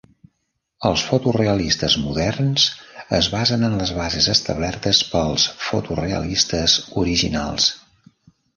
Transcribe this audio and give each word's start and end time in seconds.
Els 0.89 1.01
fotorealistes 1.09 1.97
moderns 2.05 2.63
es 3.19 3.29
basen 3.35 3.67
en 3.69 3.77
les 3.83 3.93
bases 3.99 4.31
establertes 4.35 5.03
pels 5.13 5.47
fotorealistes 5.69 6.79
originals. 7.07 7.71